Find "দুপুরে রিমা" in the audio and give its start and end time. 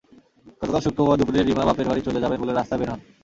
1.19-1.63